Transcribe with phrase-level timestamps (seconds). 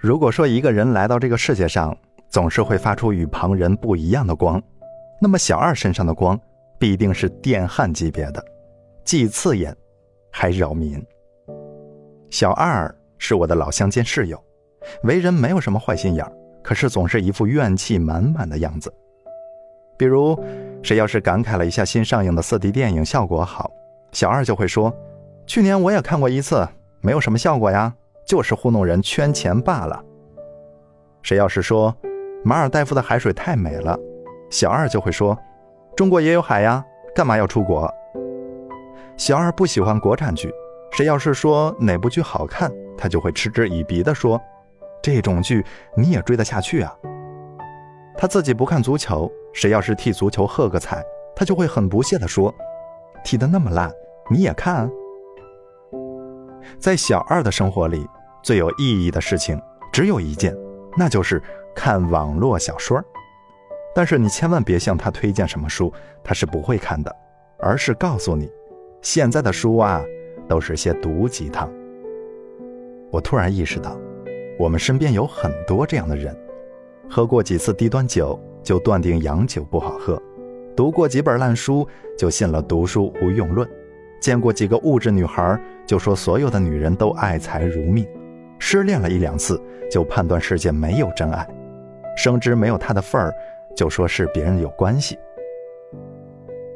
[0.00, 1.96] 如果说一个人来到这个世界上，
[2.28, 4.62] 总是会发出与旁人不一样的光，
[5.20, 6.38] 那么小二身上的光
[6.78, 8.44] 必定是电焊级别的，
[9.04, 9.76] 既刺眼，
[10.30, 11.04] 还扰民。
[12.30, 14.40] 小二是我的老乡兼室友，
[15.02, 18.94] 为人没有什么坏心眼儿，可是总是一副怨气满满的样子。
[19.96, 20.38] 比如，
[20.80, 23.68] 谁要是感慨了一下新上映的四 D 电影效果好，
[24.12, 24.94] 小二就会说
[25.44, 26.64] ：“去年我也看过一次，
[27.00, 27.92] 没有什么效果呀，
[28.28, 30.04] 就是糊弄人圈钱罢了。”
[31.22, 31.92] 谁要是说，
[32.44, 33.98] 马尔代夫的海水太美了，
[34.50, 35.36] 小二就会说
[35.96, 37.92] ：“中国也有海呀，干嘛要出国？”
[39.16, 40.52] 小二不喜欢国产剧，
[40.92, 44.40] 谁要是说哪部剧好看，他就会嗤之以鼻地说
[45.02, 45.64] ：“这种剧
[45.96, 46.94] 你也追得下去啊？”
[48.16, 51.02] 他自己不看足球，谁要是替足球喝个彩，
[51.34, 52.54] 他就会很不屑地说
[53.24, 53.90] ：“踢得那么烂，
[54.30, 54.88] 你也看？”
[56.78, 58.06] 在小二的生活里，
[58.48, 59.60] 最有意义的事情
[59.92, 60.56] 只有一件，
[60.96, 61.42] 那就是。
[61.76, 62.98] 看网络小说，
[63.94, 65.92] 但是你千万别向他推荐什么书，
[66.24, 67.14] 他是不会看的，
[67.58, 68.50] 而是告诉你，
[69.02, 70.02] 现在的书啊，
[70.48, 71.70] 都是些毒鸡汤。
[73.12, 73.96] 我突然意识到，
[74.58, 76.34] 我们身边有很多这样的人，
[77.08, 80.20] 喝过几次低端酒就断定洋酒不好喝，
[80.74, 83.68] 读过几本烂书就信了读书无用论，
[84.20, 88.04] 见过几个物质女孩就说所有的女人都爱财如命，
[88.58, 91.46] 失恋了一两次就判断世界没有真爱。
[92.16, 93.32] 生知没有他的份儿，
[93.76, 95.16] 就说是别人有关系。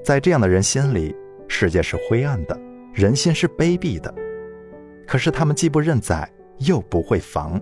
[0.05, 1.15] 在这样的人心里，
[1.49, 2.59] 世界是灰暗的，
[2.93, 4.13] 人心是卑鄙的。
[5.07, 7.61] 可是他们既不认栽，又不会防，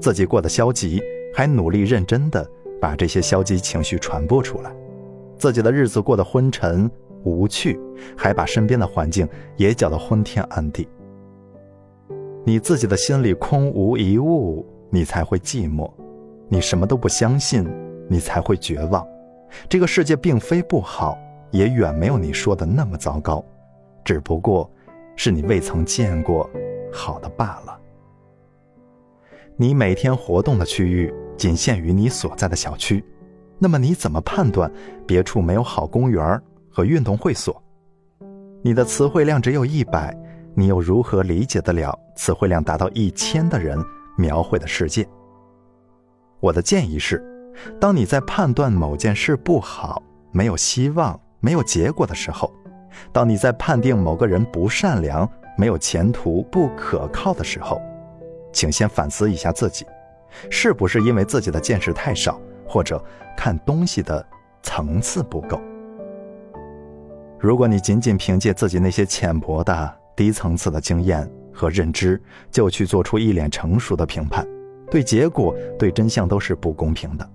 [0.00, 1.02] 自己过得消极，
[1.34, 2.46] 还努力认真的
[2.80, 4.70] 把这些消极情绪传播出来。
[5.38, 6.90] 自己的日子过得昏沉
[7.22, 7.80] 无趣，
[8.16, 9.26] 还把身边的环境
[9.56, 10.86] 也搅得昏天暗地。
[12.46, 15.90] 你自己的心里空无一物，你才会寂寞。
[16.48, 17.66] 你什么都不相信，
[18.06, 19.06] 你才会绝望。
[19.66, 21.18] 这个世界并非不好，
[21.50, 23.42] 也远没有你说的那么糟糕，
[24.04, 24.70] 只不过
[25.16, 26.48] 是你未曾见过
[26.92, 27.80] 好的罢了。
[29.56, 33.02] 你每天活动的区域仅限于你所在的小区，
[33.58, 34.70] 那么你怎么判断
[35.06, 36.38] 别处没有好公园
[36.68, 37.62] 和运动会所？
[38.60, 40.14] 你的词汇量只有一百，
[40.56, 43.78] 你又如何理解得了词汇量达到一千的人
[44.16, 45.06] 描绘的世界？
[46.40, 47.22] 我的建议是，
[47.80, 52.52] 当你在判断某件事不好、没有希望、没有结果的时候，
[53.12, 57.80] 当你在判定某个人不善良、没有前途、不可靠的时候，
[58.52, 59.84] 请先反思一下自己，
[60.50, 63.02] 是不是因为自己的见识太少，或者
[63.36, 64.24] 看东西的
[64.62, 65.60] 层次不够？
[67.40, 72.20] 如果你仅仅凭借自己那些浅薄的、低层次的经验和认知，
[72.50, 74.46] 就去做出一脸成熟的评判。
[74.90, 77.30] 对结果、对真相都是不公平的。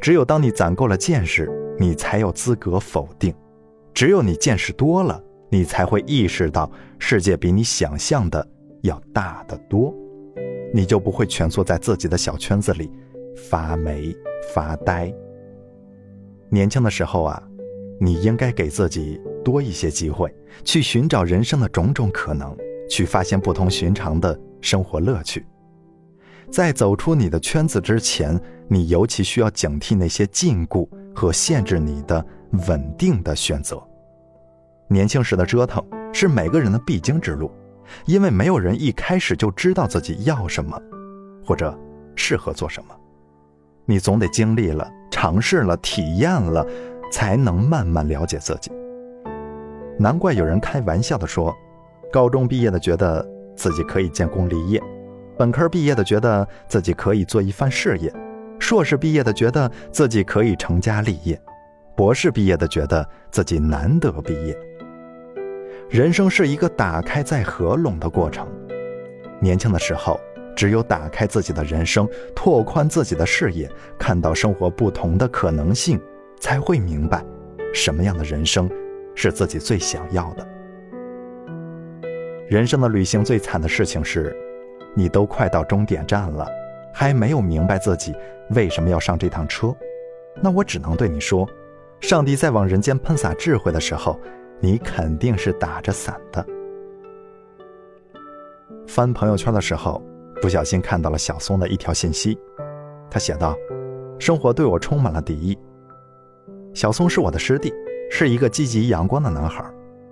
[0.00, 3.32] 只有当你攒够了见识，你才有资格否定；
[3.92, 8.46] 只有你见识多了，你才会意识到世界比你想象的
[8.82, 9.92] 要大得多，
[10.72, 12.90] 你就不会蜷缩在自己的小圈子里
[13.36, 14.14] 发霉
[14.54, 15.12] 发呆。
[16.50, 17.42] 年轻的时候啊，
[18.00, 20.34] 你应该给自己多一些机会，
[20.64, 22.56] 去寻找人生的种种可能，
[22.88, 25.46] 去发现不同寻常的生活乐趣。
[26.50, 28.38] 在走出你的圈子之前，
[28.68, 32.24] 你尤其需要警惕那些禁锢和限制你的
[32.68, 33.82] 稳定的选择。
[34.88, 35.82] 年轻时的折腾
[36.12, 37.50] 是每个人的必经之路，
[38.04, 40.80] 因为没有人一开始就知道自己要什么，
[41.44, 41.76] 或者
[42.14, 42.94] 适合做什么。
[43.86, 46.64] 你总得经历了、尝试了、体验了，
[47.10, 48.70] 才能慢慢了解自己。
[49.98, 51.54] 难怪有人开玩笑的说，
[52.12, 53.24] 高中毕业的觉得
[53.56, 54.82] 自己可以建功立业。
[55.36, 58.12] 本科毕业的觉得自己可以做一番事业，
[58.58, 61.40] 硕士毕业的觉得自己可以成家立业，
[61.96, 64.56] 博士毕业的觉得自己难得毕业。
[65.90, 68.46] 人生是一个打开再合拢的过程。
[69.40, 70.18] 年轻的时候，
[70.56, 76.00] 只有打开自己的人生，拓宽自己的视野，看到生活不同的可能性，
[76.44, 77.24] 才会明白
[77.72, 78.68] 什么样的人生
[79.14, 80.46] 是自己最想要的。
[82.50, 84.36] 人生的旅行最惨的事情是。
[84.96, 86.46] 你都快到终点站了，
[86.92, 88.14] 还没有明白自己
[88.50, 89.74] 为什么要上这趟车，
[90.40, 91.48] 那我只能对你说，
[92.00, 94.20] 上帝在往人间喷洒智慧的时候，
[94.60, 96.46] 你肯定是打着伞的。
[98.86, 100.00] 翻朋友圈的时候，
[100.40, 102.38] 不小心看到了小松的一条信息，
[103.10, 103.56] 他写道
[104.20, 105.58] ：“生活对我充满了敌意。”
[106.74, 107.72] 小松是我的师弟，
[108.10, 109.64] 是一个积极阳光的男孩，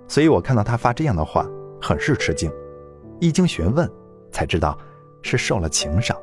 [0.07, 1.45] 所以我看到他发这样的话，
[1.81, 2.51] 很是吃惊，
[3.19, 3.89] 一经询问。
[4.31, 4.75] 才知道
[5.21, 6.17] 是受了情伤，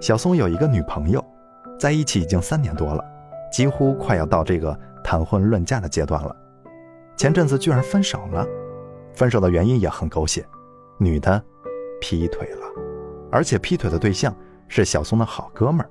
[0.00, 1.24] 小松有一个女朋友，
[1.78, 3.02] 在一起已经三年多了，
[3.50, 6.36] 几乎快要到这个谈婚论嫁的阶段了。
[7.16, 8.46] 前阵子居然分手了，
[9.14, 10.44] 分手的原因也很狗血，
[10.98, 11.42] 女的
[12.02, 12.66] 劈腿了，
[13.32, 14.36] 而且劈腿的对象
[14.68, 15.88] 是小松的好哥们儿。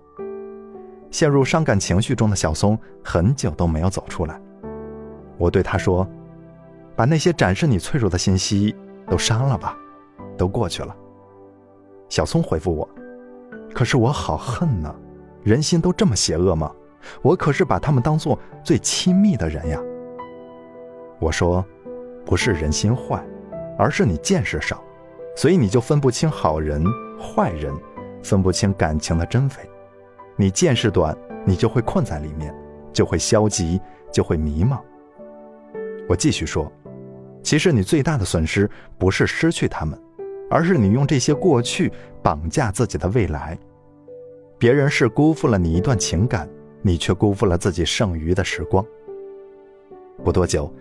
[1.13, 4.41] 陷入伤感情绪中的小松很久都没有走出来。
[5.37, 6.07] 我对他说
[6.97, 8.75] ：“把那些展示你脆弱的信息
[9.07, 9.77] 都删了吧，
[10.35, 10.93] 都过去了。”
[12.09, 12.89] 小松回复我
[13.75, 14.93] ：“可是我好恨呢，
[15.43, 16.71] 人心都这么邪恶吗？
[17.21, 19.79] 我可是把他们当做最亲密的人呀。”
[21.21, 21.63] 我说
[22.25, 23.23] ：“不是人心坏，
[23.77, 24.83] 而是你见识少，
[25.35, 26.83] 所以你就分不清好人
[27.21, 27.71] 坏人，
[28.23, 29.69] 分不清感情的真伪。
[30.35, 31.15] 你见识短，
[31.45, 32.53] 你就会困在里面，
[32.91, 33.79] 就会消极，
[34.11, 34.79] 就会迷茫。”
[36.09, 36.71] 我继续说
[37.43, 39.99] ：“其实你最大的损失不是失去他们，
[40.49, 41.91] 而是你用这些过去
[42.21, 43.57] 绑架自己的未来。
[44.57, 46.49] 别人是辜负了你一段情感，
[46.81, 48.85] 你却辜负了自己剩余的时光。”
[50.23, 50.71] 不多久，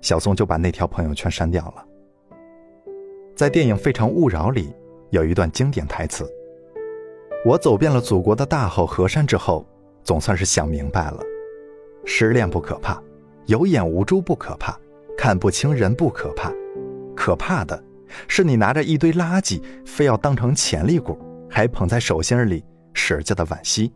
[0.00, 1.86] 小松就把那条朋友圈删掉了。
[3.34, 4.72] 在电影《非诚勿扰》里，
[5.10, 6.30] 有一段经典台词
[7.44, 9.66] ：“我走遍了祖国的大好河山之后，
[10.04, 11.20] 总算是想明白了，
[12.04, 13.02] 失恋不可怕。”
[13.46, 14.78] 有眼无珠不可怕，
[15.18, 16.52] 看不清人不可怕，
[17.16, 17.82] 可怕的
[18.28, 21.18] 是你拿着一堆垃圾，非要当成潜力股，
[21.50, 23.92] 还捧在手心里使劲的惋惜。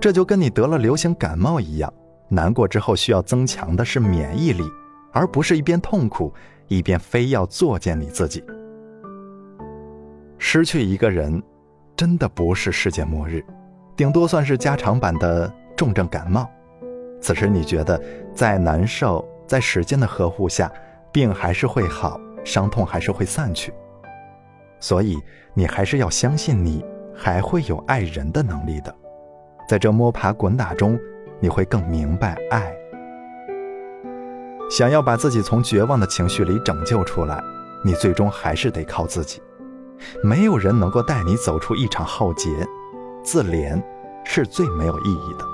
[0.00, 1.92] 这就跟你得了流行感冒一样，
[2.30, 4.64] 难过之后需要增强的是免疫力，
[5.12, 6.32] 而不是一边痛苦
[6.68, 8.42] 一边非要作践你自己。
[10.38, 11.40] 失去一个人，
[11.98, 13.44] 真的不是世界末日，
[13.96, 16.48] 顶多算是加长版的重症感冒。
[17.20, 18.00] 此时你觉得
[18.32, 20.72] 再难受，在时间的呵护下，
[21.10, 23.74] 病还是会好，伤痛还是会散去。
[24.78, 25.18] 所以
[25.54, 28.94] 你还是要相信，你还会有爱人的能力的。
[29.68, 30.96] 在这摸爬滚打中，
[31.40, 32.72] 你会更明白爱。
[34.70, 37.42] 想要把自己从绝望的情绪里拯救出来，
[37.84, 39.42] 你最终还是得靠自己。
[40.22, 42.50] 没有人能够带你走出一场浩劫，
[43.22, 43.82] 自怜
[44.24, 45.44] 是最没有意义的。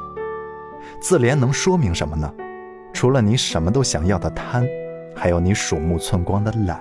[1.00, 2.32] 自怜能说明什么呢？
[2.92, 4.66] 除了你什么都想要的贪，
[5.14, 6.80] 还有你鼠目寸光的懒。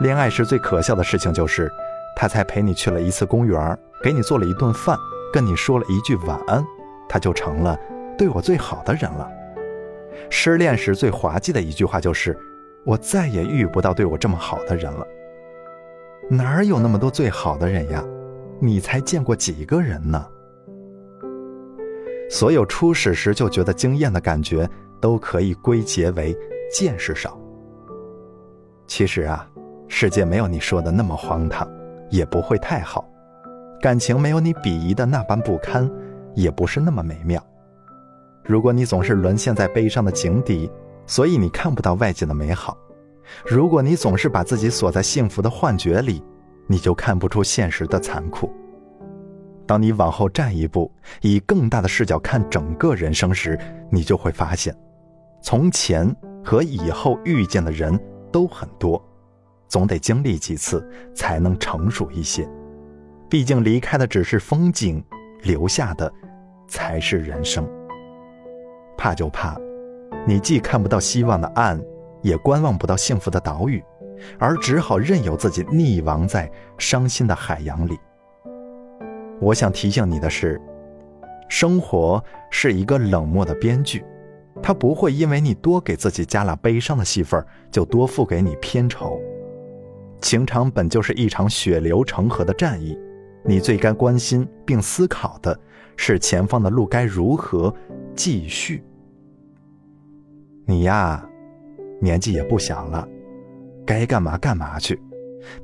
[0.00, 1.70] 恋爱时最可笑的事情就是，
[2.16, 4.96] 他才陪你去了一次公园，给你做了一顿饭，
[5.32, 6.64] 跟你说了一句晚安，
[7.08, 7.78] 他就成了
[8.16, 9.28] 对我最好的人了。
[10.30, 12.36] 失恋时最滑稽的一句话就是，
[12.84, 15.06] 我再也遇不到对我这么好的人了。
[16.28, 18.04] 哪有那么多最好的人呀？
[18.58, 20.26] 你才见过几个人呢？
[22.28, 24.68] 所有初始时就觉得惊艳的感觉，
[25.00, 26.36] 都可以归结为
[26.72, 27.38] 见识少。
[28.88, 29.48] 其实啊，
[29.86, 31.68] 世界没有你说的那么荒唐，
[32.10, 33.04] 也不会太好；
[33.80, 35.88] 感情没有你鄙夷的那般不堪，
[36.34, 37.40] 也不是那么美妙。
[38.42, 40.68] 如果你总是沦陷在悲伤的井底，
[41.06, 42.76] 所以你看不到外界的美好；
[43.44, 46.22] 如果你总是把自己锁在幸福的幻觉里，
[46.66, 48.52] 你就看不出现实的残酷。
[49.66, 53.58] 当你往后站一步，以更大的视角看整个人生时，
[53.90, 54.74] 你就会发现，
[55.42, 56.14] 从前
[56.44, 57.98] 和以后遇见的人
[58.30, 59.04] 都很多，
[59.68, 62.48] 总得经历几次才能成熟一些。
[63.28, 65.04] 毕竟离开的只是风景，
[65.42, 66.12] 留下的
[66.68, 67.68] 才是人生。
[68.96, 69.56] 怕就怕，
[70.24, 71.80] 你既看不到希望的岸，
[72.26, 73.80] 也观望不到幸福的岛屿，
[74.36, 77.96] 而只好任由自己溺亡在伤心的海洋里。
[79.40, 80.60] 我想提醒你的是，
[81.48, 84.04] 生活是一个冷漠的编剧，
[84.60, 89.20] 他不会因为你多给自己加了悲伤的戏份，就多付给你片酬。
[90.20, 92.98] 情场本就是一场血流成河的战役，
[93.44, 95.56] 你最该关心并思考的
[95.96, 97.72] 是前方的路该如何
[98.16, 98.82] 继续。
[100.64, 101.24] 你呀，
[102.00, 103.06] 年纪也不小了，
[103.86, 105.00] 该干嘛干嘛去。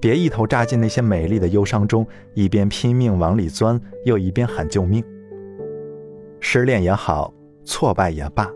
[0.00, 5.04] 别一头扎进那些美丽的忧伤中，一边拼命往里钻，又一边喊救命。
[6.40, 7.32] 失恋也好，
[7.64, 8.48] 挫败也罢，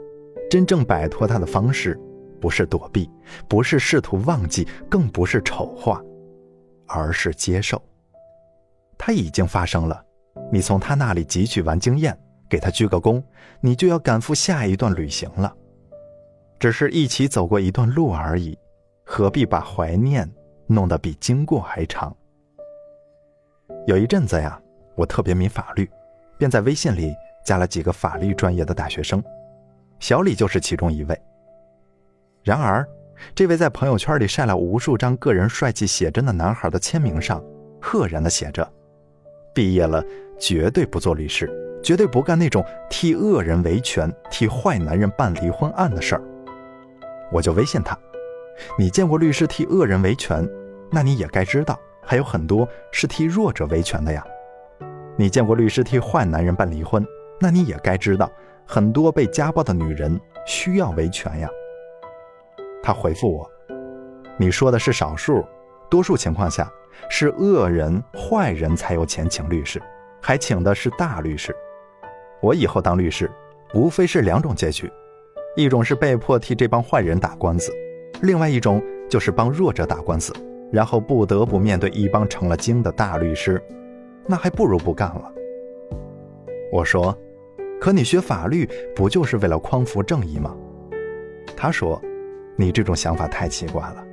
[0.48, 1.98] 真正摆脱它的方式，
[2.40, 3.10] 不是躲避，
[3.48, 6.00] 不是试图忘记，更不是丑化，
[6.86, 7.80] 而是接受。
[8.96, 10.00] 它已经发生了，
[10.52, 12.16] 你从他那里汲取完经验，
[12.48, 13.22] 给他鞠个躬，
[13.60, 15.52] 你就要赶赴下一段旅行了。
[16.58, 18.58] 只是一起走过一段路而已，
[19.04, 20.30] 何必把怀念？
[20.68, 22.14] 弄得比经过还长。
[23.86, 24.60] 有一阵子呀，
[24.96, 25.88] 我特别迷法律，
[26.36, 29.22] 便在微信里加了几个法律专业的大学生，
[30.00, 31.16] 小李就是其中一位。
[32.42, 32.84] 然而，
[33.32, 37.40] 这位在朋友圈里晒了无数张个人帅气写真的男孩的签名上，
[37.80, 38.68] 赫然的写着
[39.54, 40.02] ：“毕业了
[40.36, 41.48] 绝对不做律师，
[41.80, 46.22] 绝对不干那种替恶人维权、替坏男人办离婚案的事儿。
[47.32, 47.98] 我就微信他
[48.78, 50.48] ：“你见过律师替恶人维权？
[50.90, 54.24] 那你也该知道，还有很多是替弱者维权的呀。
[55.16, 57.04] 你见过律师替坏男人办离婚？
[57.40, 58.30] 那你也该知道，
[58.66, 61.48] 很多被家暴的女人需要维权呀。”
[62.82, 63.50] 他回复我
[64.38, 65.44] ：“你说的是少数，
[65.90, 66.70] 多数情况下
[67.10, 69.82] 是恶人、坏人才有钱请律师，
[70.22, 71.54] 还请的是大律师。
[72.40, 73.30] 我以后当律师，
[73.74, 74.90] 无非是两种结局。”
[75.56, 77.72] 一种是被迫替这帮坏人打官司，
[78.20, 80.32] 另外一种就是帮弱者打官司，
[80.70, 83.60] 然后不得不面对一帮成了精的大律师，
[84.26, 85.32] 那还不如不干了。
[86.70, 87.16] 我说
[87.80, 90.54] ：“可你学法律不就是为了匡扶正义吗？”
[91.56, 91.98] 他说
[92.54, 94.04] ：“你这种想法太奇怪了。”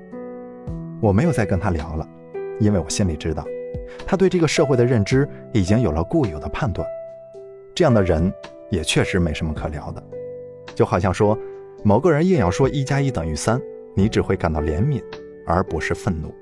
[1.02, 2.08] 我没有再跟他聊了，
[2.62, 3.44] 因为我心里知道，
[4.08, 6.88] 他对这个社会的认知已经有了固有的判断，
[7.76, 8.32] 这样的人
[8.70, 10.02] 也确实没什么可聊的。
[10.75, 11.38] 就好像说，
[11.84, 13.62] 某个人硬要说一加一等于三，
[13.96, 15.01] 你只会感到怜悯，
[15.46, 16.34] 而不是愤怒。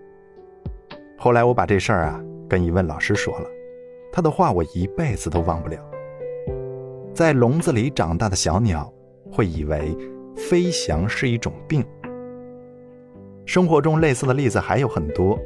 [1.17, 3.47] 后来我把这事儿啊跟一位老师说了，
[4.11, 5.77] 他的话我一辈子都忘不了。
[7.13, 8.91] 在笼子里长大的小鸟
[9.31, 9.95] 会以为
[10.35, 11.83] 飞翔是一种病。
[13.45, 15.37] 生活中类似的例子还有很多，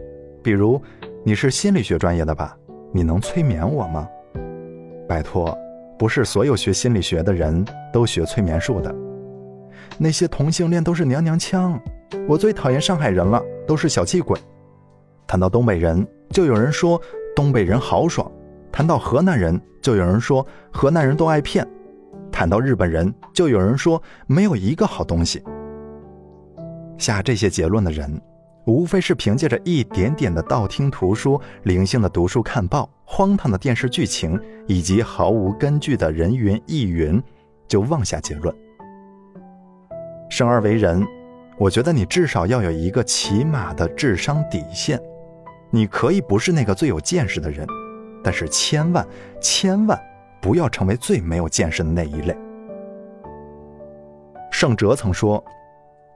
[0.44, 0.80] 比如
[1.24, 2.56] 你是心理学专业的吧？
[2.94, 4.08] 你能催眠我吗？
[5.08, 5.58] 拜托。
[5.98, 8.94] 不是所有学心理学的人都学催眠术的，
[9.98, 11.80] 那些同性恋都是娘娘腔。
[12.28, 14.40] 我最讨厌上海人了，都是小气鬼。
[15.26, 17.02] 谈到东北人，就有人说
[17.36, 18.30] 东北人豪爽；
[18.72, 21.66] 谈到河南人，就有人说河南人都爱骗；
[22.32, 25.42] 谈到日本人，就有人说没有一个好东西。
[26.98, 28.22] 下这些结论的人。
[28.66, 37.22] 无非是凭借着一点点的道听途说、零星的读书看报、荒唐的电视剧情以及毫无根据的人云亦云，
[37.68, 38.54] 就妄下结论。
[40.30, 41.06] 生而为人，
[41.60, 45.00] 我觉得你至少要有一个起码的智商底线。
[45.70, 47.68] 你可以不是那个最有见识的人，
[48.24, 49.06] 但是千万
[49.40, 50.00] 千万
[50.42, 52.36] 不要成为最没有见识的那一类。
[54.52, 55.44] 圣哲曾说：“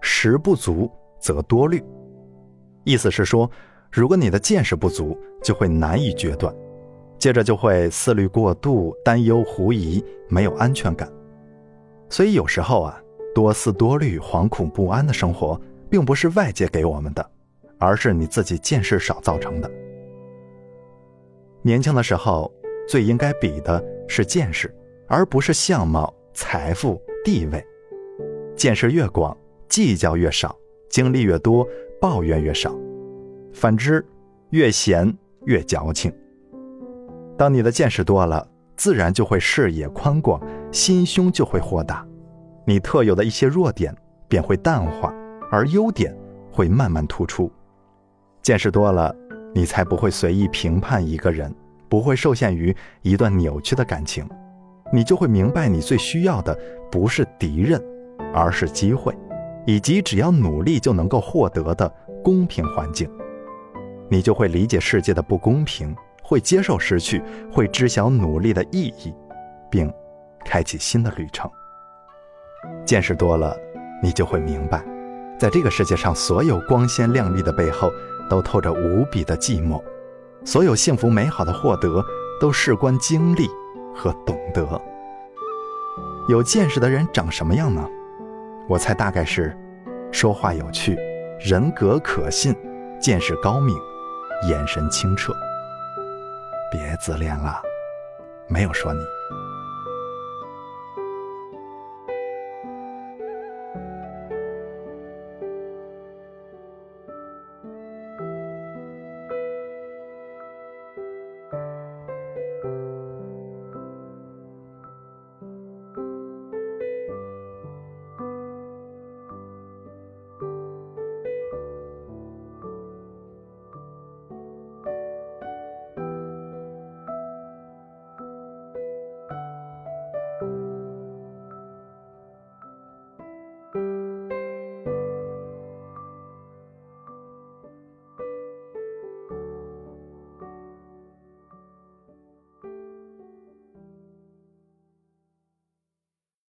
[0.01, 0.89] 识不足
[1.19, 1.83] 则多虑。”
[2.89, 3.47] 意思是说，
[3.91, 6.51] 如果你的见识不足，就会难以决断，
[7.19, 11.07] 接着就会思虑过度、担忧狐疑、没有安全感。
[12.09, 12.99] 所以有时候啊，
[13.35, 17.23] 多思多虑、惶恐不安的生活，并不是外界给我们的，
[17.77, 19.69] 而是你自己见识少造成的。
[21.61, 22.51] 年轻的时候，
[22.87, 24.73] 最应该比的是见识，
[25.07, 27.63] 而不是相貌、财富、地位。
[28.55, 30.57] 见识越广，计较越少，
[30.89, 31.63] 经历越多。
[31.99, 32.73] 抱怨越少，
[33.53, 34.05] 反之，
[34.51, 35.13] 越闲
[35.45, 36.11] 越矫情。
[37.37, 40.41] 当你的见识多了，自然就会视野宽广，
[40.71, 42.05] 心胸就会豁达，
[42.65, 43.95] 你特有的一些弱点
[44.27, 45.13] 便会淡化，
[45.51, 46.15] 而优点
[46.51, 47.51] 会慢慢突出。
[48.41, 49.13] 见识多了，
[49.53, 51.53] 你才不会随意评判一个人，
[51.89, 54.27] 不会受限于一段扭曲的感情，
[54.93, 56.57] 你就会明白，你最需要的
[56.89, 57.81] 不是敌人，
[58.33, 59.13] 而是机会。
[59.69, 61.87] 以及只要努力就能够获得的
[62.23, 63.07] 公平环境，
[64.09, 67.21] 你就会理解世界的不公平，会接受失去，
[67.51, 69.13] 会知晓努力的意义，
[69.69, 69.93] 并
[70.43, 71.47] 开启新的旅程。
[72.83, 73.55] 见识多了，
[74.01, 74.83] 你就会明白，
[75.37, 77.91] 在这个世界上，所有光鲜亮丽的背后，
[78.27, 79.79] 都透着无比的寂寞；
[80.43, 82.03] 所有幸福美好的获得，
[82.41, 83.47] 都事关经历
[83.95, 84.81] 和懂得。
[86.27, 87.87] 有见识的人长什么样呢？
[88.69, 89.57] 我猜大概是，
[90.11, 90.95] 说话有趣，
[91.39, 92.55] 人格可信，
[93.01, 93.75] 见识高明，
[94.47, 95.33] 眼神清澈。
[96.71, 97.59] 别自恋了，
[98.47, 98.99] 没有说你。